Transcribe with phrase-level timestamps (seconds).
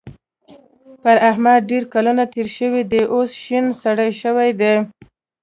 [1.03, 4.73] پر احمد ډېر کلونه تېر شوي دي؛ اوس شين سری شوی دی.